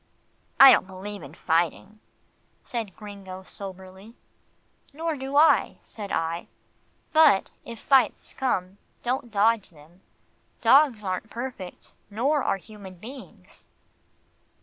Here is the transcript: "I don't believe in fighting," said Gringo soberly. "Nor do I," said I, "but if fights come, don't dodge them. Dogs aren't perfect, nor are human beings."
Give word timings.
"I 0.59 0.71
don't 0.71 0.87
believe 0.87 1.21
in 1.21 1.35
fighting," 1.35 1.99
said 2.63 2.95
Gringo 2.95 3.43
soberly. 3.43 4.15
"Nor 4.93 5.15
do 5.15 5.35
I," 5.37 5.77
said 5.79 6.11
I, 6.11 6.47
"but 7.13 7.51
if 7.65 7.79
fights 7.79 8.33
come, 8.33 8.79
don't 9.03 9.29
dodge 9.29 9.69
them. 9.69 10.01
Dogs 10.59 11.03
aren't 11.03 11.29
perfect, 11.29 11.93
nor 12.09 12.41
are 12.41 12.57
human 12.57 12.95
beings." 12.95 13.69